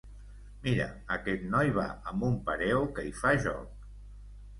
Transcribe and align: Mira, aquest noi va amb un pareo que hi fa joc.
Mira, 0.61 0.85
aquest 1.15 1.43
noi 1.51 1.69
va 1.75 1.85
amb 2.13 2.25
un 2.29 2.39
pareo 2.47 2.81
que 2.97 3.05
hi 3.09 3.13
fa 3.21 3.35
joc. 3.45 3.85